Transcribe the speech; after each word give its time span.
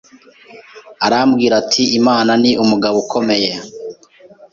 arambwira 1.05 1.53
ati 1.61 1.83
Imana 1.99 2.31
ni 2.41 2.51
umugabo 2.63 2.95
ukomeye 3.03 3.49